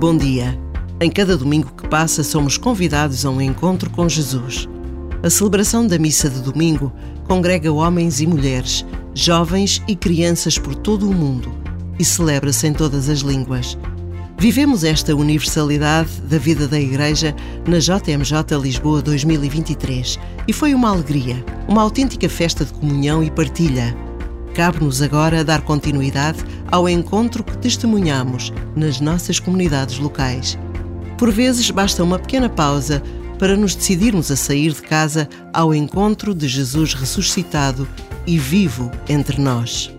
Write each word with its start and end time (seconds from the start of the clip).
Bom 0.00 0.16
dia. 0.16 0.58
Em 1.00 1.08
cada 1.08 1.36
domingo 1.36 1.72
que 1.76 1.88
passa, 1.88 2.24
somos 2.24 2.58
convidados 2.58 3.24
a 3.24 3.30
um 3.30 3.40
encontro 3.40 3.88
com 3.90 4.08
Jesus. 4.08 4.68
A 5.22 5.30
celebração 5.30 5.86
da 5.86 5.98
missa 5.98 6.28
de 6.28 6.40
domingo 6.40 6.92
congrega 7.28 7.72
homens 7.72 8.20
e 8.20 8.26
mulheres, 8.26 8.84
jovens 9.14 9.80
e 9.86 9.94
crianças 9.94 10.58
por 10.58 10.74
todo 10.74 11.08
o 11.08 11.14
mundo 11.14 11.52
e 11.96 12.04
celebra-se 12.04 12.66
em 12.66 12.72
todas 12.72 13.08
as 13.08 13.20
línguas. 13.20 13.78
Vivemos 14.36 14.82
esta 14.82 15.14
universalidade 15.14 16.20
da 16.22 16.38
vida 16.38 16.66
da 16.66 16.80
Igreja 16.80 17.34
na 17.66 17.78
JMJ 17.78 18.56
Lisboa 18.60 19.00
2023 19.00 20.18
e 20.48 20.52
foi 20.52 20.74
uma 20.74 20.90
alegria, 20.90 21.44
uma 21.68 21.82
autêntica 21.82 22.28
festa 22.28 22.64
de 22.64 22.72
comunhão 22.72 23.22
e 23.22 23.30
partilha. 23.30 24.07
Cabe-nos 24.58 25.00
agora 25.00 25.44
dar 25.44 25.62
continuidade 25.62 26.44
ao 26.68 26.88
encontro 26.88 27.44
que 27.44 27.56
testemunhamos 27.58 28.52
nas 28.74 28.98
nossas 28.98 29.38
comunidades 29.38 30.00
locais. 30.00 30.58
Por 31.16 31.30
vezes 31.30 31.70
basta 31.70 32.02
uma 32.02 32.18
pequena 32.18 32.48
pausa 32.48 33.00
para 33.38 33.56
nos 33.56 33.76
decidirmos 33.76 34.32
a 34.32 34.36
sair 34.36 34.72
de 34.72 34.82
casa 34.82 35.28
ao 35.52 35.72
encontro 35.72 36.34
de 36.34 36.48
Jesus 36.48 36.92
ressuscitado 36.92 37.86
e 38.26 38.36
vivo 38.36 38.90
entre 39.08 39.40
nós. 39.40 39.96